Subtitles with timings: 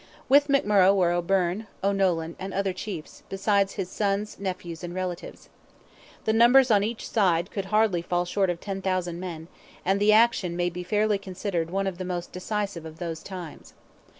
[0.27, 5.47] With McMurrogh were O'Byrne, O'Nolan, and other chiefs, besides his sons, nephews, and relatives.
[6.25, 9.47] The numbers on each side could hardly fall short of ten thousand men,
[9.85, 13.75] and the action may be fairly considered one of the most decisive of those times.